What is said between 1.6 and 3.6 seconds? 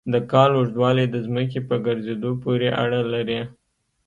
په ګرځېدو پورې اړه لري.